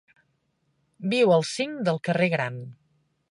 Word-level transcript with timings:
Viu 1.11 1.35
al 1.35 1.45
cinc 1.51 1.85
del 1.89 2.01
carrer 2.09 2.31
Gran. 2.37 2.61